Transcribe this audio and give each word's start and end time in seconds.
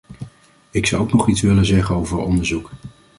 Ik 0.71 0.85
zou 0.85 1.01
ook 1.01 1.11
nog 1.13 1.29
iets 1.29 1.41
willen 1.41 1.65
zeggen 1.65 1.95
over 1.95 2.17
onderzoek. 2.17 2.71